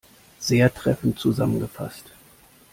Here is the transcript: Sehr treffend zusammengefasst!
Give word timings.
Sehr 0.39 0.73
treffend 0.73 1.19
zusammengefasst! 1.19 2.05